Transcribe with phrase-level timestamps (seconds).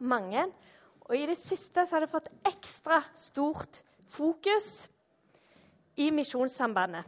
[0.00, 0.46] mange.
[1.08, 4.88] Og i det siste så har det fått ekstra stort fokus
[5.96, 7.04] i Misjonssambandet.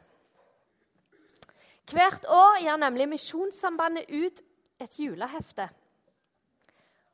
[1.93, 4.41] Hvert år gir nemlig Misjonssambandet ut
[4.81, 5.69] et julehefte.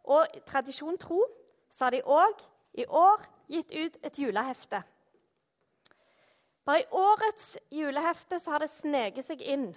[0.08, 1.24] Og tradisjon tro
[1.75, 2.46] så har de òg
[2.79, 4.80] i år gitt ut et julehefte.
[6.64, 9.70] Bare i årets julehefte så har det sneket seg inn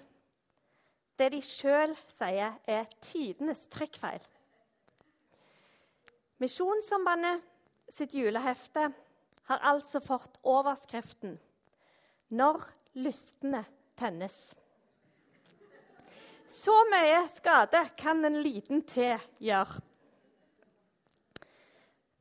[1.22, 4.22] det de sjøl sier er tidenes trykkfeil.
[6.42, 7.44] Misjonssambandet
[7.94, 8.88] sitt julehefte
[9.46, 11.36] har altså fått overskriften
[12.32, 12.64] 'Når
[12.94, 13.66] lystne
[14.00, 14.56] tennes'.
[16.48, 19.82] Så mye skade kan en liten te gjøre.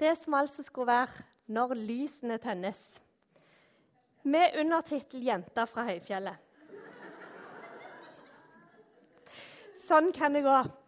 [0.00, 3.00] Det som altså skulle være 'Når lysene tennes',
[4.22, 6.36] med undertittel 'Jenta fra høyfjellet'.
[9.76, 10.79] Sånn kan det gå.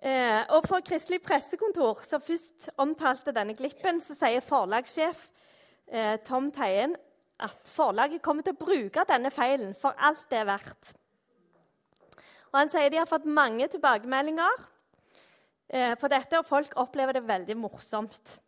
[0.00, 5.26] Eh, og For Kristelig pressekontor, som først omtalte denne glippen, så sier forlagssjef
[5.92, 6.94] eh, Tom Teien
[7.40, 10.94] at forlaget kommer til å bruke denne feilen for alt det er verdt.
[12.50, 14.64] Og Han sier de har fått mange tilbakemeldinger
[15.68, 18.40] eh, på dette, og folk opplever det veldig morsomt.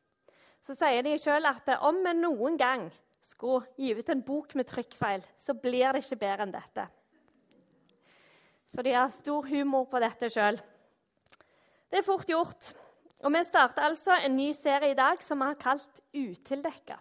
[0.64, 2.88] Så sier de sjøl at om vi noen gang
[3.20, 6.88] skulle gi ut en bok med trykkfeil, så blir det ikke bedre enn dette.
[8.72, 10.56] Så de har stor humor på dette sjøl.
[11.92, 12.70] Det er fort gjort.
[13.20, 16.96] Og vi starter altså en ny serie i dag som vi har kalt Utildekka.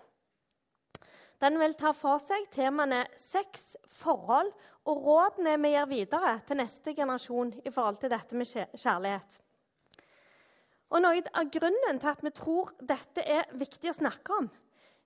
[1.42, 4.52] Den vil ta for seg temaene sex, forhold
[4.86, 9.38] og rådene vi gir videre til neste generasjon i forhold til dette med kjærlighet.
[10.92, 14.50] Og Noe av grunnen til at vi tror dette er viktig å snakke om,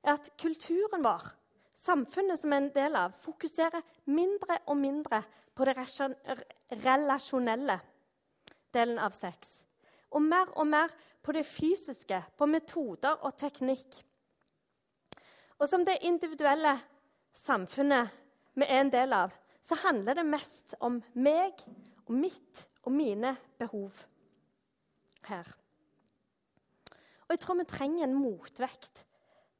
[0.02, 1.30] er at kulturen vår,
[1.78, 5.22] samfunnet som er en del av, fokuserer mindre og mindre
[5.54, 5.78] på det
[6.82, 7.78] relasjonelle
[8.74, 9.62] delen av sex.
[10.16, 10.92] Og mer og mer
[11.26, 13.98] på det fysiske, på metoder og teknikk.
[15.60, 16.76] Og som det individuelle
[17.36, 18.12] samfunnet
[18.56, 19.34] vi er en del av,
[19.66, 21.60] så handler det mest om meg
[22.06, 24.04] og mitt og mine behov
[25.26, 25.48] her.
[27.26, 29.02] Og jeg tror vi trenger en motvekt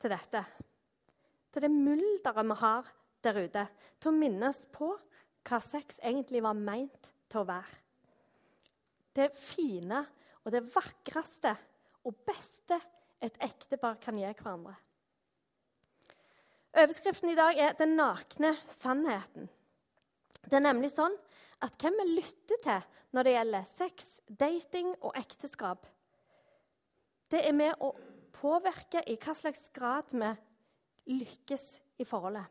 [0.02, 0.44] til dette.
[1.52, 2.92] Til det mylderet vi har
[3.26, 3.66] der ute.
[3.98, 4.92] Til å minnes på
[5.46, 7.82] hva sex egentlig var meint til å være.
[9.16, 10.04] Det fine
[10.46, 11.56] og det vakreste
[12.06, 12.78] og beste
[13.24, 14.76] et ektepar kan gi hverandre.
[16.76, 19.48] Overskriften i dag er 'Den nakne sannheten'.
[20.44, 21.16] Det er nemlig sånn
[21.62, 22.82] at hvem vi lytter til
[23.14, 25.88] når det gjelder sex, dating og ekteskap,
[27.32, 27.96] det er med å
[28.36, 30.36] påvirke i hva slags grad vi
[31.08, 32.46] lykkes i forholdet.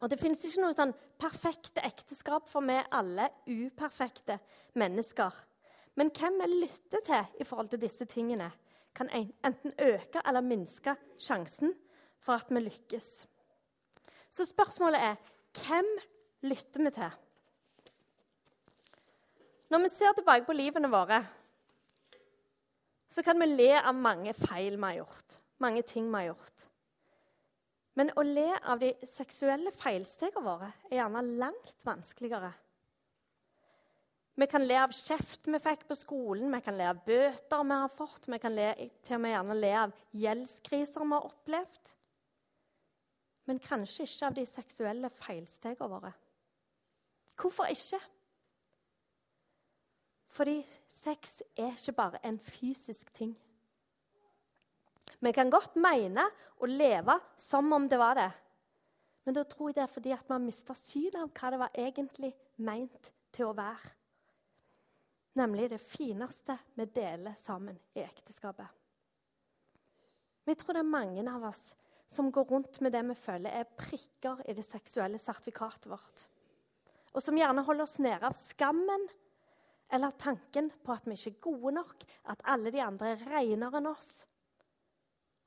[0.00, 4.38] Og Det fins ikke noe sånn perfekte ekteskap, for vi alle uperfekte
[4.74, 5.34] mennesker.
[6.00, 8.46] Men hvem vi lytter til i forhold til disse tingene,
[8.96, 11.74] kan enten øke eller minske sjansen
[12.24, 13.08] for at vi lykkes.
[14.30, 15.18] Så spørsmålet er
[15.60, 15.90] hvem
[16.42, 17.10] lytter vi til?
[19.70, 21.20] Når vi ser tilbake på livene våre,
[23.10, 26.66] så kan vi le av mange feil vi har gjort, mange ting vi har gjort.
[27.94, 32.54] Men å le av de seksuelle feilstegene våre er gjerne langt vanskeligere.
[34.38, 37.80] Vi kan le av kjeft vi fikk på skolen, vi kan le av bøter vi
[37.82, 38.68] har fått, vi kan le,
[39.04, 41.96] til og med gjerne le av gjeldskriser vi har opplevd
[43.50, 46.12] men kanskje ikke av de seksuelle feilstegene våre.
[47.40, 47.98] Hvorfor ikke?
[50.30, 50.60] Fordi
[50.94, 53.32] sex er ikke bare en fysisk ting.
[55.20, 56.28] Vi kan godt mene
[56.60, 58.30] og leve som om det var det.
[59.26, 61.60] Men da tror jeg det er fordi at vi har mista synet av hva det
[61.64, 62.30] var egentlig
[62.62, 63.96] meint til å være.
[65.40, 68.66] Nemlig det fineste vi deler sammen i ekteskapet.
[70.44, 71.70] Vi tror det er mange av oss
[72.10, 76.24] som går rundt med det vi føler er prikker i det seksuelle sertifikatet vårt.
[77.14, 79.06] Og som gjerne holder oss nede av skammen
[79.90, 83.80] eller tanken på at vi ikke er gode nok, at alle de andre er renere
[83.80, 84.10] enn oss,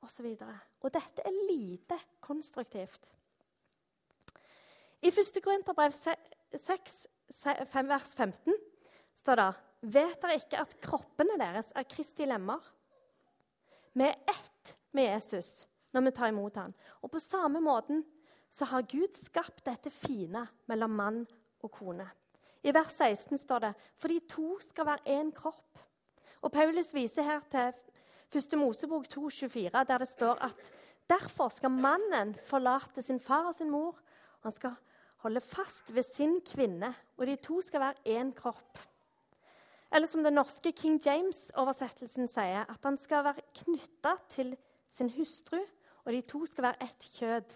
[0.04, 0.26] osv.
[0.34, 3.12] Og, og dette er lite konstruktivt.
[5.04, 5.38] I 1.
[5.44, 6.98] Korinterbrev 6,
[7.70, 8.58] 5, vers 15
[9.20, 9.48] står det
[9.84, 12.62] Vet dere ikke at kroppene deres er Kristi lemmer?
[13.92, 16.72] Vi er ett med Jesus når vi tar imot ham.
[17.04, 18.00] Og på samme måten
[18.50, 21.18] så har Gud skapt dette fine mellom mann
[21.62, 22.06] og kone.
[22.64, 25.82] I vers 16 står det for de to skal være én kropp.
[26.40, 27.74] Og Paulus viser her til
[28.32, 28.56] 1.
[28.58, 30.72] Mosebok 2,24, der det står at
[31.10, 34.00] derfor skal mannen forlate sin far og sin mor.
[34.44, 34.74] Han skal
[35.24, 38.80] holde fast ved sin kvinne, og de to skal være én kropp.
[39.94, 44.56] Eller som den norske King James-oversettelsen sier, at han skal være knytta til
[44.90, 45.60] sin hustru,
[46.04, 47.54] og de to skal være ett kjød.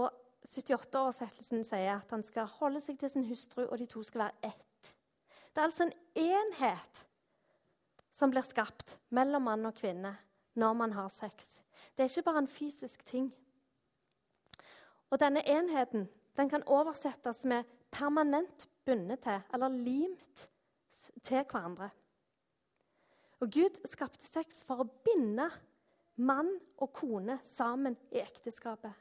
[0.00, 0.08] Og
[0.46, 4.50] 78-oversettelsen sier at han skal holde seg til sin hustru, og de to skal være
[4.54, 4.94] ett.
[5.52, 5.94] Det er altså en
[6.24, 7.04] enhet
[8.16, 10.16] som blir skapt mellom mann og kvinne
[10.56, 11.60] når man har sex.
[11.92, 13.28] Det er ikke bare en fysisk ting.
[15.10, 20.48] Og denne enheten den kan oversettes med permanent bundet til eller limt
[21.26, 21.90] til hverandre.
[23.42, 25.48] Og Gud skapte sex for å binde
[26.16, 28.94] mann og kone sammen i ekteskapet.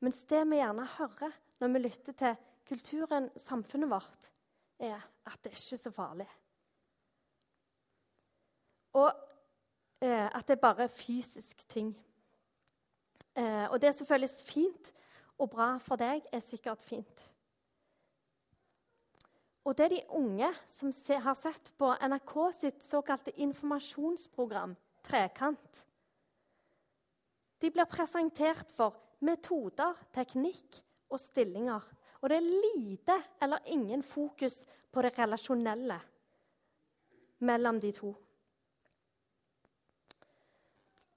[0.00, 4.30] Mens det vi gjerne hører når vi lytter til kulturen, samfunnet vårt,
[4.80, 6.28] er at det er ikke så farlig.
[8.94, 9.10] Og
[10.00, 11.92] eh, at det er bare fysisk ting.
[13.36, 14.92] Eh, og det er selvfølgelig fint
[15.38, 17.33] og bra for deg, er sikkert fint.
[19.64, 20.92] Og det er de unge som
[21.24, 25.84] har sett på NRK sitt såkalte informasjonsprogram Trekant.
[27.60, 30.80] De blir presentert for metoder, teknikk
[31.12, 31.84] og stillinger.
[32.20, 34.58] Og det er lite eller ingen fokus
[34.92, 35.96] på det relasjonelle
[37.44, 38.12] mellom de to.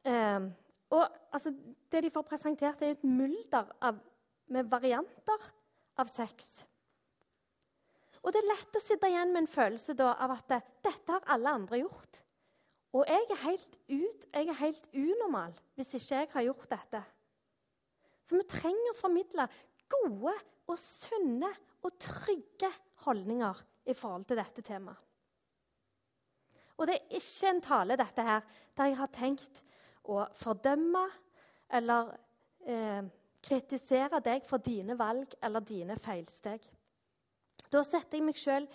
[0.08, 0.52] Um,
[0.90, 1.52] og altså,
[1.92, 3.68] det de får presentert, er et mulder
[4.48, 5.48] med varianter
[6.00, 6.64] av sex.
[8.28, 11.14] Og det er lett å sitte igjen med en følelse da, av at det, dette
[11.16, 12.18] har alle andre gjort.
[12.98, 17.02] Og jeg er, helt ut, jeg er helt unormal hvis ikke jeg har gjort dette.
[18.28, 19.48] Så vi trenger å formidle
[19.88, 20.34] gode
[20.68, 21.54] og sunne
[21.88, 22.72] og trygge
[23.06, 25.04] holdninger i forhold til dette temaet.
[26.78, 28.44] Og det er ikke en tale dette her,
[28.78, 29.62] der jeg har tenkt
[30.12, 31.06] å fordømme
[31.80, 32.12] eller
[32.68, 33.08] eh,
[33.42, 36.62] kritisere deg for dine valg eller dine feilsteg.
[37.72, 38.68] Da setter jeg meg sjøl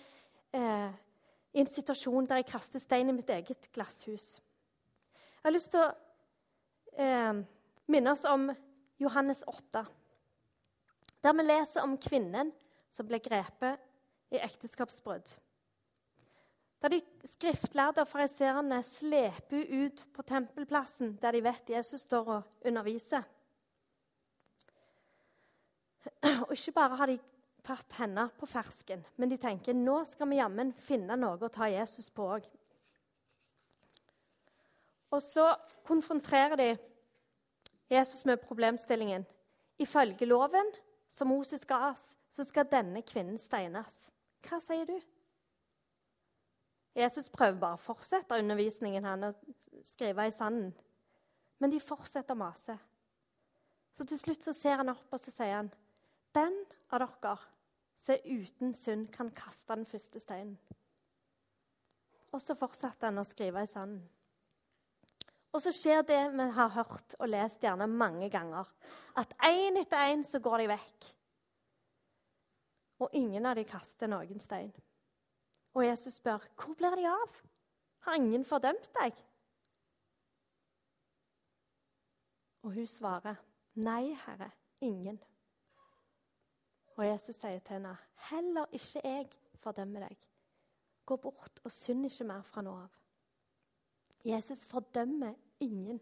[0.53, 0.89] eh,
[1.53, 4.35] i en situasjon der jeg kaster stein i mitt eget glasshus.
[5.17, 5.89] Jeg har lyst til å
[6.97, 7.41] eh,
[7.89, 8.51] minne oss om
[9.01, 9.83] Johannes 8,
[11.25, 12.53] der vi leser om kvinnen
[12.93, 13.81] som ble grepet
[14.33, 15.27] i ekteskapsbrudd.
[16.83, 22.67] Da de skriftlærde og fariseerne sleper ut på tempelplassen der de vet Jesus står og
[22.67, 23.23] underviser.
[26.43, 27.15] Og ikke bare har de
[27.63, 31.69] tatt henne på fersken, men de tenker nå skal vi jammen finne noe å ta
[31.71, 32.47] Jesus på òg.
[35.13, 35.45] Og så
[35.85, 36.69] konfronterer de
[37.93, 39.25] Jesus med problemstillingen.
[39.77, 40.71] Ifølge loven
[41.13, 44.07] som Moses ga oss, så skal denne kvinnen steines.
[44.43, 44.95] Hva sier du?
[46.97, 49.53] Jesus prøver bare å fortsette undervisningen han og
[49.85, 50.73] skrive i sanden.
[51.61, 52.75] Men de fortsetter å mase.
[53.93, 55.69] Så til slutt så ser han opp og så sier han,
[56.33, 56.55] den
[56.89, 57.37] av dere
[58.03, 60.57] som uten synd kan kaste den første steinen.
[62.33, 64.03] Og så fortsatte han å skrive i sanden.
[65.53, 68.65] Og så skjer det vi har hørt og lest gjerne mange ganger.
[69.15, 71.09] At én etter én så går de vekk.
[73.05, 74.73] Og ingen av de kaster noen stein.
[75.73, 77.29] Og Jesus spør, 'Hvor blir de av?
[77.99, 79.23] Har ingen fordømt deg?'
[82.63, 83.35] Og hun svarer,
[83.75, 84.51] 'Nei, Herre,
[84.81, 85.32] ingen.'
[86.95, 87.97] Og Jesus sier til henne,
[88.29, 90.27] 'Heller ikke jeg fordømmer deg.'
[91.05, 92.91] Gå bort og synd ikke mer fra nå av.
[94.25, 95.99] Jesus fordømmer ingen.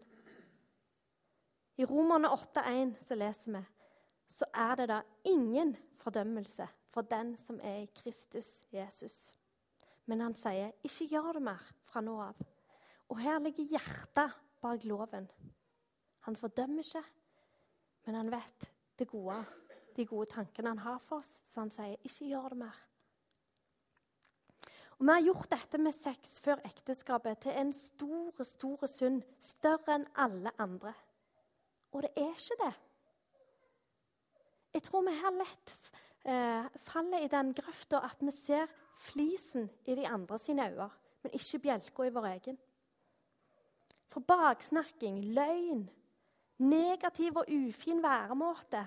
[1.76, 3.64] I Romerne 8,1 så leser vi
[4.32, 9.36] så er det da ingen fordømmelse for den som er i Kristus Jesus.
[10.06, 12.46] Men han sier, 'Ikke gjør det mer fra nå av.'
[13.08, 15.30] Og her ligger hjertet bak loven.
[16.20, 17.04] Han fordømmer ikke,
[18.06, 19.44] men han vet det gode
[19.96, 21.40] de gode tankene han har for oss.
[21.46, 22.82] Så han sier, 'Ikke gjør det mer'.
[24.98, 29.22] Og Vi har gjort dette med sex før ekteskapet til en stor, stor synd.
[29.40, 30.94] Større enn alle andre.
[31.92, 32.74] Og det er ikke det.
[34.74, 35.72] Jeg tror vi her lett
[36.24, 40.90] eh, faller i den grøfta at vi ser flisen i de andre sine øyne,
[41.22, 42.58] men ikke bjelka i vår egen.
[44.06, 45.90] For baksnakking, løgn,
[46.58, 48.86] negativ og ufin væremåte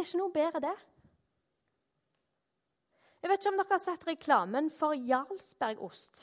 [0.00, 0.76] det er ikke noe bedre, det.
[3.20, 6.22] Jeg vet ikke om dere har sett reklamen for Jarlsbergost.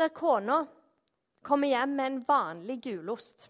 [0.00, 0.64] Der kona
[1.46, 3.46] kommer hjem med en vanlig gulost.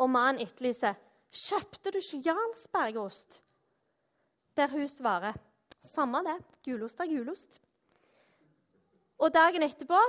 [0.00, 0.96] Og mannen etterlyser
[1.32, 3.42] 'Kjøpte du ikke Jarlsbergost?'
[4.56, 5.36] Der hun svarer
[5.84, 6.40] 'Samme det.
[6.64, 7.60] Gulost er gulost'.
[9.18, 10.00] Og dagen etterpå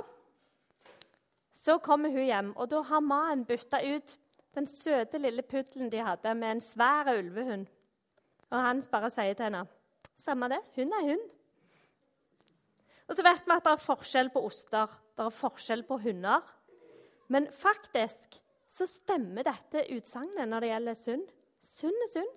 [1.53, 4.19] så kommer hun hjem, og da har mannen bytta ut
[4.53, 7.65] den søte lille puddelen de hadde, med en svær ulvehund.
[8.53, 9.65] Og han bare sier til henne
[10.23, 11.23] Samme det, hun er hun.
[13.09, 16.45] Og så vet vi at det er forskjell på oster, det er forskjell på hunder.
[17.33, 18.37] Men faktisk
[18.69, 21.25] så stemmer dette utsagnet når det gjelder synd.
[21.73, 22.31] Synd er synd.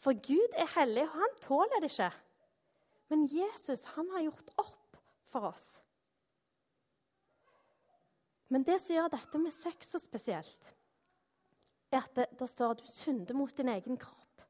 [0.00, 2.10] For Gud er hellig, og han tåler det ikke.
[3.12, 4.98] Men Jesus han har gjort opp
[5.30, 5.68] for oss.
[8.50, 10.72] Men det som gjør dette med sex så spesielt,
[11.90, 14.44] er at det, det står at du synder mot din egen kropp.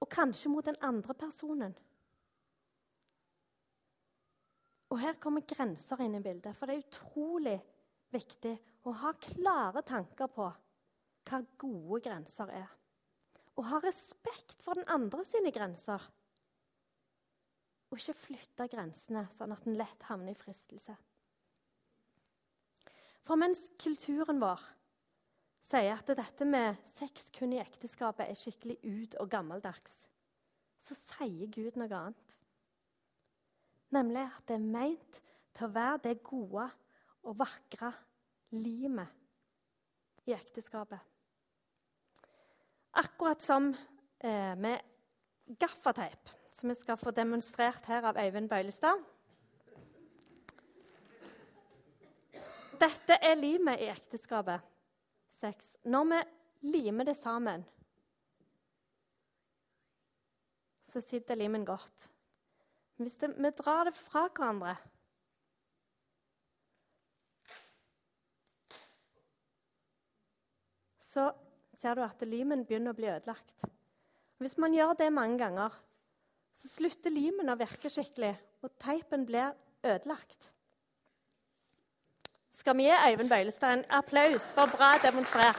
[0.00, 1.74] Og kanskje mot den andre personen.
[4.92, 7.56] Og her kommer grenser inn i bildet, for det er utrolig
[8.14, 8.52] viktig
[8.86, 10.50] å ha klare tanker på
[11.24, 12.68] hva gode grenser er.
[13.56, 16.02] Og ha respekt for den andre sine grenser.
[17.90, 20.94] Og ikke flytte grensene sånn at en lett havner i fristelse.
[23.24, 24.62] For mens kulturen vår
[25.64, 30.02] sier at dette med sex kun i ekteskapet er skikkelig ut og gammeldags,
[30.76, 32.36] så sier Gud noe annet.
[33.94, 35.20] Nemlig at det er meint
[35.54, 36.66] til å være det gode
[37.24, 37.92] og vakre
[38.52, 39.08] limet
[40.28, 41.00] i ekteskapet.
[43.00, 49.00] Akkurat som eh, med gaffateip, som vi skal få demonstrert her av Øyvind Bøylestad.
[52.78, 54.73] Dette er limet i ekteskapet.
[55.44, 55.76] Sex.
[55.84, 56.20] Når vi
[56.72, 57.64] limer det sammen,
[60.88, 62.08] så sitter limen godt.
[62.96, 64.76] Hvis det, vi drar det fra hverandre
[71.14, 71.28] Så
[71.78, 73.60] ser du at limen begynner å bli ødelagt.
[74.42, 75.76] Hvis man gjør det mange ganger,
[76.58, 78.32] så slutter limen å virke skikkelig,
[78.66, 79.52] og teipen blir
[79.86, 80.53] ødelagt.
[82.54, 85.58] Skal vi gi Øyvind Bøylestad en applaus for bra demonstrert?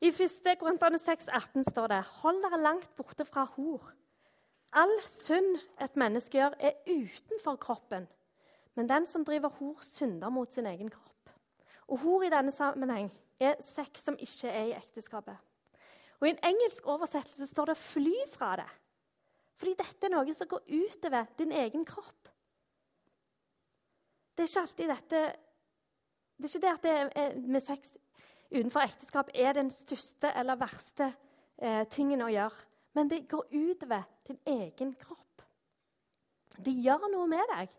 [0.00, 0.58] I 1.
[0.58, 3.92] Korinterne 6, 18 står det Hold dere langt borte fra hor.
[4.72, 8.08] All synd et menneske gjør, er utenfor kroppen.
[8.74, 11.30] Men den som driver hor, synder mot sin egen kropp.
[11.88, 15.36] Og hor i denne sammenheng er sex som ikke er i ekteskapet.
[16.20, 18.81] Og I en engelsk oversettelse står det 'fly fra det'.
[19.62, 22.30] Fordi dette er noe som går utover din egen kropp.
[24.34, 25.20] Det er ikke alltid dette
[26.34, 27.92] Det er ikke det at det er med sex
[28.50, 31.06] utenfor ekteskap er den største eller verste
[31.62, 32.66] eh, tingen å gjøre.
[32.98, 35.46] Men det går utover din egen kropp.
[36.58, 37.78] Det gjør noe med deg.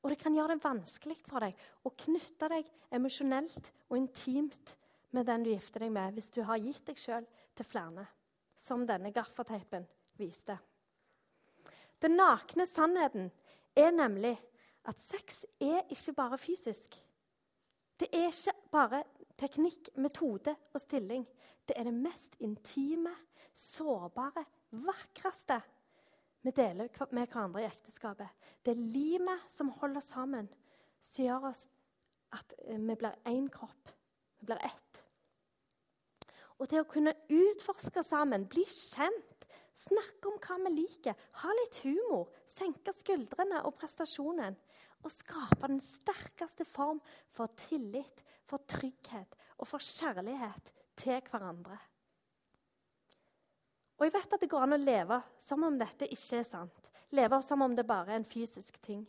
[0.00, 4.76] Og det kan gjøre det vanskelig for deg å knytte deg emosjonelt og intimt
[5.12, 8.08] med den du gifter deg med, hvis du har gitt deg sjøl til flere,
[8.56, 9.84] som denne gaffateipen
[10.20, 10.56] viste.
[12.00, 13.30] Den nakne sannheten
[13.76, 14.36] er nemlig
[14.88, 16.94] at sex er ikke bare fysisk.
[18.00, 19.02] Det er ikke bare
[19.40, 21.26] teknikk, metode og stilling.
[21.68, 23.12] Det er det mest intime,
[23.54, 25.60] sårbare, vakreste
[26.42, 28.28] vi deler med hverandre i ekteskapet.
[28.64, 30.48] Det er limet som holder sammen,
[31.04, 31.66] som gjør oss
[32.32, 33.92] at eh, vi blir én kropp.
[34.40, 35.02] Vi blir ett.
[36.60, 39.29] Og det å kunne utforske sammen, bli kjent,
[39.76, 44.58] snakke om hva vi liker, ha litt humor, senke skuldrene og prestasjonen
[45.00, 47.00] og skape den sterkeste form
[47.32, 51.78] for tillit, for trygghet og for kjærlighet til hverandre.
[54.00, 56.90] Og jeg vet at det går an å leve som om dette ikke er sant.
[57.12, 59.02] Leve som om det bare er en fysisk ting.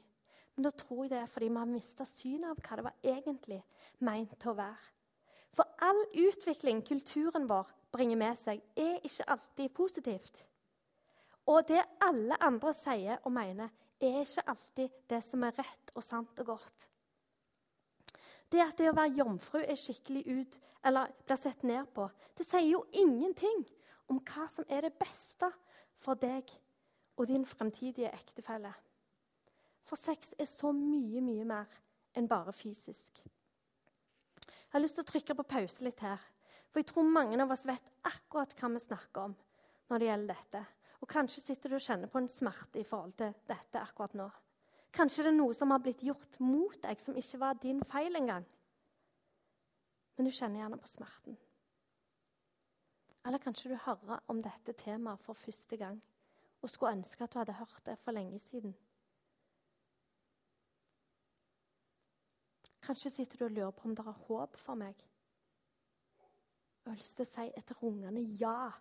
[0.56, 3.12] Men da tror jeg det er fordi vi har mista synet av hva det var
[3.14, 3.62] egentlig
[4.04, 4.90] meint til å være.
[5.56, 10.44] For all utvikling kulturen vår bringer med seg, er ikke alltid positivt.
[11.50, 13.72] Og det alle andre sier og mener,
[14.02, 16.88] er ikke alltid det som er rett og sant og godt.
[18.52, 22.48] Det at det å være jomfru er skikkelig ut eller blir sett ned på, det
[22.48, 23.62] sier jo ingenting
[24.10, 25.48] om hva som er det beste
[26.02, 26.50] for deg
[27.16, 28.74] og din fremtidige ektefelle.
[29.86, 31.80] For sex er så mye, mye mer
[32.18, 33.22] enn bare fysisk.
[33.22, 36.20] Jeg har lyst til å trykke på pause litt her.
[36.72, 39.34] For jeg tror mange av oss vet akkurat hva vi snakker om
[39.92, 40.62] når det gjelder dette.
[41.02, 44.30] Og kanskje sitter du og kjenner på en smerte i forhold til dette akkurat nå.
[44.94, 48.16] Kanskje det er noe som har blitt gjort mot deg, som ikke var din feil
[48.20, 48.46] engang.
[50.18, 51.38] Men du kjenner gjerne på smerten.
[53.26, 56.02] Eller kanskje du hører om dette temaet for første gang
[56.62, 58.76] og skulle ønske at du hadde hørt det for lenge siden.
[62.82, 64.98] Kanskje sitter du og lurer på om det er håp for meg.
[66.82, 68.72] Jeg har lyst til å si et rungende ja.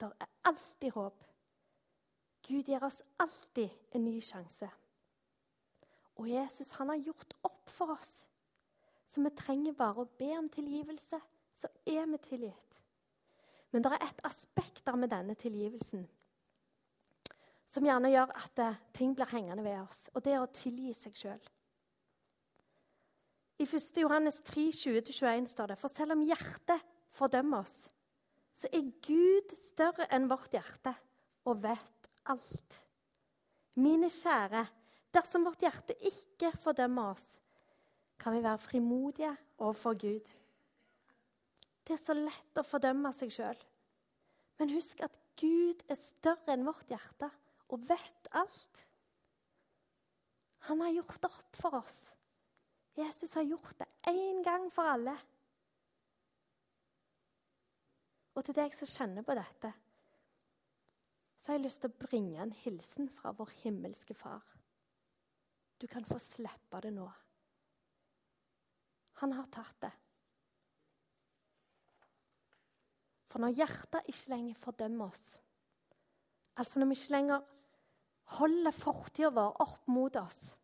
[0.00, 1.24] Det er alltid håp.
[2.44, 4.68] Gud gir oss alltid en ny sjanse.
[6.20, 8.26] Og Jesus han har gjort opp for oss.
[9.08, 11.20] Så vi trenger bare å be om tilgivelse,
[11.54, 12.78] så er vi tilgitt.
[13.70, 16.04] Men det er et aspekt der med denne tilgivelsen
[17.74, 20.92] som gjerne gjør at eh, ting blir hengende ved oss, og det er å tilgi
[20.94, 21.50] seg sjøl.
[23.58, 23.88] I 1.
[24.02, 26.82] Johannes 3, 20-21 står det For selv om hjertet
[27.14, 27.88] fordømmer oss,
[28.54, 30.94] så er Gud større enn vårt hjerte
[31.48, 32.78] og vet alt.
[33.82, 34.62] Mine kjære,
[35.14, 37.26] dersom vårt hjerte ikke fordømmer oss,
[38.18, 40.30] kan vi være frimodige overfor Gud.
[41.84, 43.58] Det er så lett å fordømme seg sjøl.
[44.60, 47.28] Men husk at Gud er større enn vårt hjerte
[47.74, 48.84] og vet alt.
[50.70, 51.98] Han har gjort det opp for oss.
[52.94, 55.16] Jesus har gjort det én gang for alle.
[58.34, 59.70] Og til deg som kjenner på dette,
[61.38, 64.42] så har jeg lyst til å bringe en hilsen fra vår himmelske Far.
[65.78, 67.06] Du kan få slippe det nå.
[69.20, 69.92] Han har tatt det.
[73.30, 75.24] For når hjertet ikke lenger fordømmer oss,
[76.58, 77.46] altså når vi ikke lenger
[78.38, 80.54] holder fortida vår opp mot oss,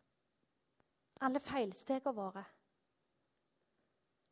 [1.21, 2.45] alle feilstegene våre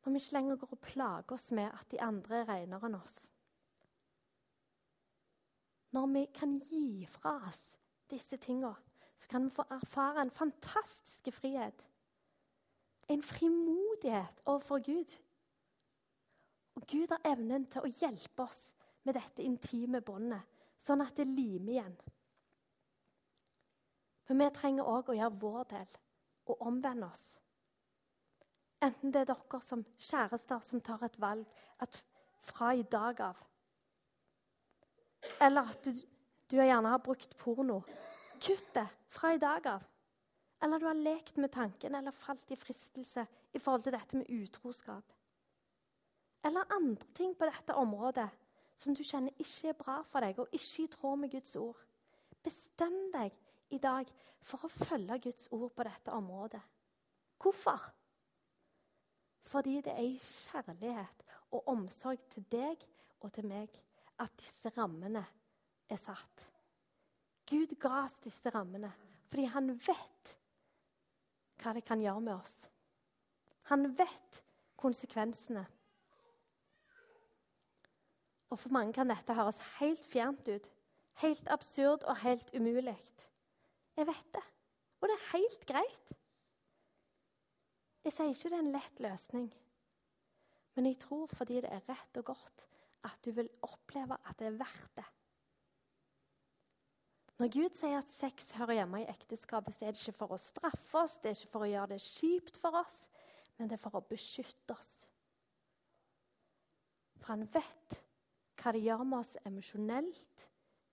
[0.09, 2.95] Når vi ikke lenger går og plager oss med at de andre er renere enn
[2.97, 3.17] oss
[5.93, 7.75] Når vi kan gi fra oss
[8.09, 8.73] disse tingene,
[9.15, 11.85] så kan vi få erfare en fantastisk frihet.
[13.09, 15.13] En frimodighet overfor Gud.
[16.75, 18.71] Og Gud har evnen til å hjelpe oss
[19.05, 20.41] med dette intime båndet,
[20.77, 21.99] sånn at det limer igjen.
[24.29, 26.01] Men vi trenger òg å gjøre vår del
[26.49, 27.35] og omvende oss.
[28.81, 31.45] Enten det er dere som kjærester som tar et valg
[32.47, 33.45] fra i dag av
[35.41, 35.91] Eller at du,
[36.47, 37.81] du gjerne har brukt porno.
[38.39, 39.83] Kutt det fra i dag av.
[40.63, 44.31] Eller du har lekt med tanken eller falt i fristelse i forhold til dette med
[44.31, 45.15] utroskap
[46.43, 48.29] eller andre ting på dette området
[48.79, 51.79] som du kjenner ikke er bra for deg, og ikke i tråd med Guds ord.
[52.43, 53.35] Bestem deg
[53.75, 54.07] i dag
[54.41, 56.61] for å følge Guds ord på dette området.
[57.43, 57.89] Hvorfor?
[59.49, 62.83] Fordi det er i kjærlighet og omsorg til deg
[63.19, 63.73] og til meg
[64.21, 65.23] at disse rammene
[65.89, 66.43] er satt.
[67.49, 68.91] Gud ga oss disse rammene
[69.29, 70.35] fordi han vet
[71.61, 72.55] hva det kan gjøre med oss.
[73.69, 74.39] Han vet
[74.79, 75.65] konsekvensene.
[78.49, 80.69] Og for mange kan dette høres helt fjernt ut.
[81.21, 82.97] Helt absurd og helt umulig.
[83.97, 84.45] Jeg vet det.
[85.01, 86.15] Og det er helt greit.
[88.09, 89.49] Jeg sier ikke det er en lett løsning.
[90.73, 92.63] Men jeg tror fordi det er rett og godt,
[93.05, 95.05] at du vil oppleve at det er verdt det.
[97.37, 100.41] Når Gud sier at sex hører hjemme i ekteskapet, så er det ikke for å
[100.41, 102.97] straffe oss, det er ikke for å gjøre det kjipt for oss,
[103.59, 104.91] men det er for å beskytte oss.
[107.21, 107.99] For han vet
[108.59, 110.47] hva det gjør med oss emosjonelt,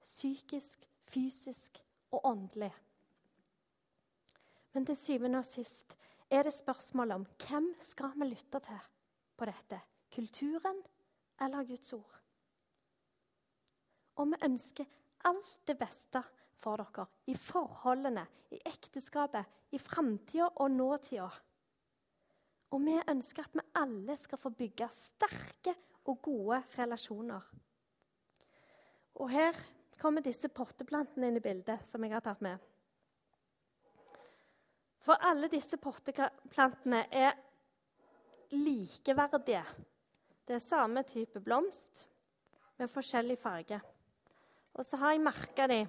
[0.05, 1.81] psykisk, fysisk
[2.13, 2.75] og åndelig.
[4.77, 5.97] Men til syvende og sist
[6.31, 8.87] er det spørsmålet om hvem skal vi lytte til
[9.37, 9.81] på dette?
[10.13, 10.81] Kulturen
[11.41, 12.15] eller Guds ord?
[14.17, 14.89] Og vi ønsker
[15.29, 16.23] alt det beste
[16.57, 21.29] for dere i forholdene, i ekteskapet, i framtida og nåtida.
[22.71, 25.75] Og vi ønsker at vi alle skal få bygge sterke
[26.07, 27.43] og gode relasjoner.
[29.17, 29.59] Og her
[30.01, 32.59] kommer disse potteplantene inn i bildet, som jeg har tatt med.
[35.07, 37.37] For alle disse potteplantene er
[38.51, 39.63] likeverdige.
[40.47, 42.09] Det er samme type blomst
[42.81, 43.79] med forskjellig farge.
[44.75, 45.85] Og så har jeg merka de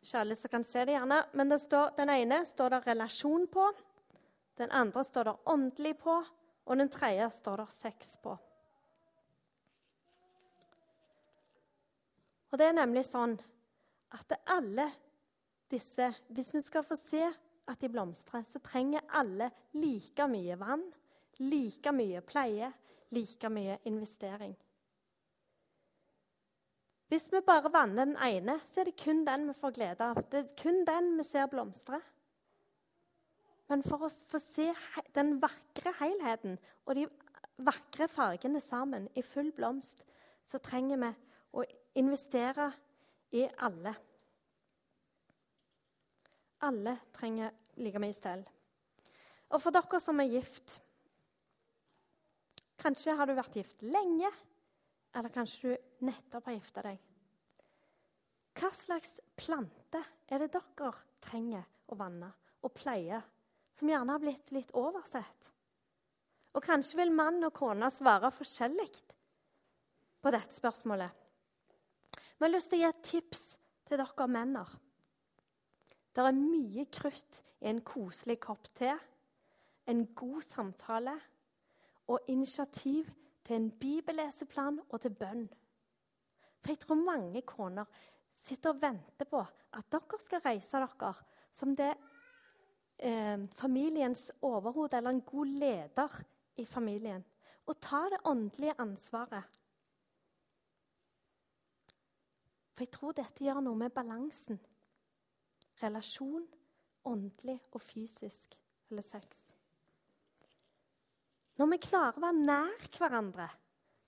[0.00, 3.46] Ikke alle som kan se det, gjerne, men det står, den ene står det 'relasjon'
[3.46, 3.66] på.
[4.58, 6.24] Den andre står det 'åndelig' på,
[6.66, 8.38] og den tredje står det 'sex' på.
[12.50, 13.38] Og det er nemlig sånn
[14.10, 14.90] at alle
[15.70, 17.22] disse Hvis vi skal få se
[17.70, 20.82] at de blomstrer, så trenger alle like mye vann,
[21.38, 22.72] like mye pleie,
[23.10, 24.56] like mye investering.
[27.10, 30.20] Hvis vi bare vanner den ene, så er det kun den vi får glede av.
[30.30, 31.98] Det er kun den vi ser blomstre.
[33.70, 34.68] Men for å få se
[35.14, 36.56] den vakre helheten
[36.86, 37.08] og de
[37.66, 40.04] vakre fargene sammen i full blomst,
[40.46, 41.10] så trenger vi
[41.54, 41.64] å
[41.98, 42.70] investere
[43.34, 43.94] i alle.
[46.66, 48.42] Alle trenger like mye stell.
[49.50, 50.80] Og for dere som er gift
[52.80, 54.30] Kanskje har du vært gift lenge,
[55.12, 57.00] eller kanskje du nettopp har gifta deg.
[58.56, 60.00] Hva slags plante
[60.32, 62.30] er det dere trenger å vanne
[62.64, 63.20] og pleie
[63.76, 65.50] som gjerne har blitt litt oversett.
[66.56, 68.88] Og kanskje vil mann og kone svare forskjellig
[70.20, 71.10] på dette spørsmålet.
[72.16, 73.42] Vi har lyst til å gi et tips
[73.88, 74.72] til dere menner.
[76.20, 78.90] Det er mye krutt i en koselig kopp te,
[79.88, 81.14] en god samtale
[82.12, 83.08] og initiativ
[83.46, 85.46] til en bibelleseplan og til bønn.
[86.60, 87.88] For jeg tror mange koner
[88.36, 91.14] sitter og venter på at dere skal reise dere
[91.56, 91.88] som det
[92.98, 96.18] eh, familiens overhode eller en god leder
[96.60, 97.24] i familien.
[97.64, 99.48] Og ta det åndelige ansvaret.
[102.76, 104.60] For jeg tror dette gjør noe med balansen
[105.82, 106.46] relasjon,
[107.04, 108.56] åndelig og fysisk,
[108.90, 109.48] eller sex.
[111.60, 113.48] Når vi klarer å være nær hverandre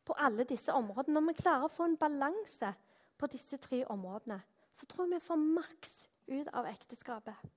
[0.08, 2.72] på alle disse områdene, når vi klarer å få en balanse
[3.20, 4.40] på disse tre områdene,
[4.72, 5.92] så tror jeg vi får maks
[6.32, 7.52] ut av ekteskapet.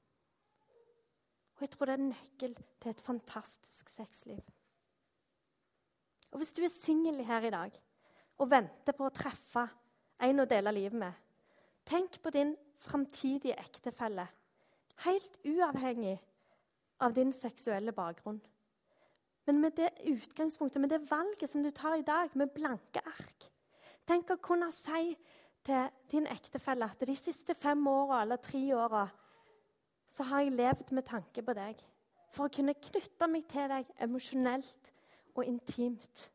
[1.56, 4.44] Og jeg tror det er nøkkel til et fantastisk sexliv.
[6.32, 7.78] Og Hvis du er singel her i dag
[8.44, 9.64] og venter på å treffe
[10.28, 11.14] en å dele livet med,
[11.88, 14.28] tenk på din framtidige ektefelle,
[15.06, 16.20] helt uavhengig
[17.00, 18.42] av din seksuelle bakgrunn.
[19.46, 23.52] Men med det utgangspunktet, med det valget som du tar i dag, med blanke ark
[24.06, 25.16] Tenk å kunne si
[25.66, 29.08] til din ektefelle at de siste fem åra eller tre åra
[30.16, 31.80] så har jeg levd med tanke på deg.
[32.36, 34.92] For å kunne knytte meg til deg emosjonelt
[35.34, 36.28] og intimt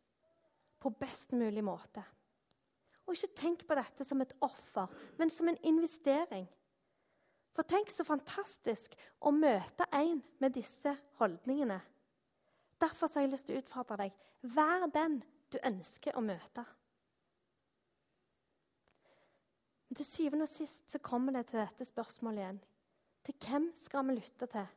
[0.82, 2.02] på best mulig måte.
[3.10, 6.44] Og ikke tenk på dette som et offer, men som en investering.
[7.56, 8.92] For tenk så fantastisk
[9.26, 11.80] å møte en med disse holdningene.
[12.78, 14.20] Derfor har jeg lyst til å utfordre deg.
[14.54, 15.16] Vær den
[15.50, 16.62] du ønsker å møte.
[19.88, 22.60] Men til syvende og sist så kommer det til dette spørsmålet igjen.
[23.26, 24.70] Til hvem skal vi lytte til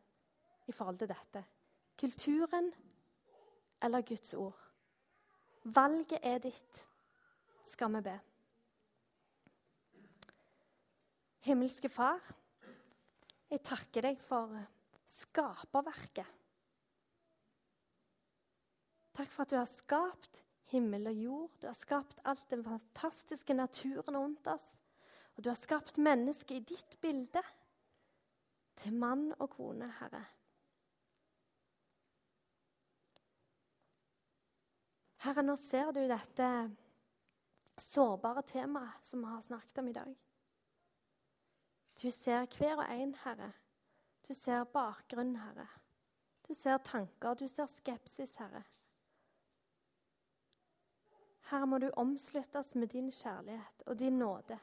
[0.65, 1.45] i forhold til dette?
[2.01, 2.71] Kulturen
[3.85, 4.57] eller Guds ord?
[5.69, 6.81] Valget er ditt
[7.73, 8.15] skal vi be.
[11.43, 12.21] Himmelske Far,
[13.51, 14.53] jeg takker deg for
[15.09, 16.29] skaperverket.
[19.13, 20.39] Takk for at du har skapt
[20.71, 21.57] himmel og jord.
[21.61, 24.71] Du har skapt alt den fantastiske naturen rundt oss.
[25.35, 27.41] Og du har skapt mennesket i ditt bilde,
[28.81, 30.23] til mann og kone, Herre.
[35.23, 36.47] Herre, nå ser du dette
[37.77, 40.15] sårbare temaet som vi har snakket om i dag.
[42.01, 43.51] Du ser hver og en, Herre.
[44.27, 45.67] Du ser bakgrunnen, Herre.
[46.47, 48.63] Du ser tanker, du ser skepsis, Herre.
[51.49, 54.59] Herre, må du omsluttes med din kjærlighet og din nåde.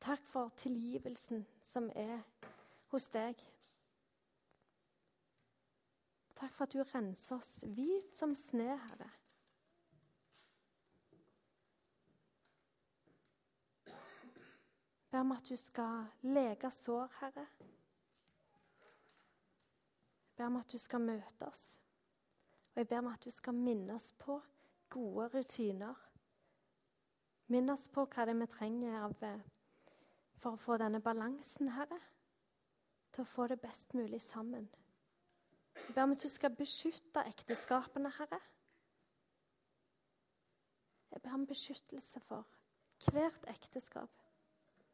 [0.00, 2.22] Takk for tilgivelsen som er
[2.90, 3.36] hos deg.
[6.40, 9.10] Takk for at du renser oss hvit som sne, Herre.
[15.10, 17.46] Ber om at du skal lege sår, Herre.
[20.28, 21.78] Jeg ber om at du skal møte oss.
[22.74, 24.40] Og jeg ber om at du skal minne oss på
[24.90, 25.94] gode rutiner.
[27.50, 29.40] Minn oss på hva det er vi trenger av, eh,
[30.38, 31.98] for å få denne balansen, Herre.
[33.12, 34.68] Til å få det best mulig sammen.
[35.74, 38.40] Jeg ber om at du skal beskytte ekteskapene, Herre.
[41.10, 42.46] Jeg ber om beskyttelse for
[43.10, 44.29] hvert ekteskap.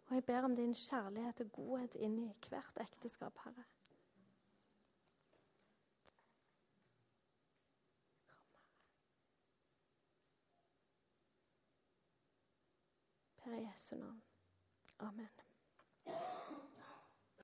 [0.08, 3.64] Og jeg ber om din kjærlighet og godhet inn i hvert ekteskap, Herre.
[13.42, 14.22] Per Jesu navn.
[14.98, 15.35] Amen.